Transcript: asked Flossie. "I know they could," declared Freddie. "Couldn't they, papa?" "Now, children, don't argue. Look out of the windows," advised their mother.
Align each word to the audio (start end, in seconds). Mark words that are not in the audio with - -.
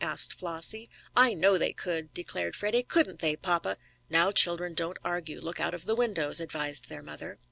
asked 0.03 0.33
Flossie. 0.33 0.89
"I 1.15 1.35
know 1.35 1.59
they 1.59 1.73
could," 1.73 2.11
declared 2.11 2.55
Freddie. 2.55 2.81
"Couldn't 2.81 3.19
they, 3.19 3.35
papa?" 3.35 3.77
"Now, 4.09 4.31
children, 4.31 4.73
don't 4.73 4.97
argue. 5.03 5.39
Look 5.39 5.59
out 5.59 5.75
of 5.75 5.85
the 5.85 5.93
windows," 5.93 6.39
advised 6.39 6.89
their 6.89 7.03
mother. 7.03 7.37